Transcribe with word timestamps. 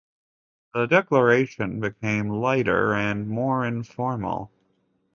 The 0.73 0.87
decoration 0.87 1.79
became 1.79 2.29
lighter 2.29 2.91
and 2.95 3.29
more 3.29 3.63
informal. 3.63 4.51